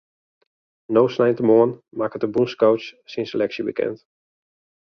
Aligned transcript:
No 0.95 1.03
sneintemoarn 1.15 1.75
makket 1.99 2.21
de 2.23 2.29
bûnscoach 2.33 2.87
syn 3.11 3.25
seleksje 3.31 3.63
bekend. 3.69 3.97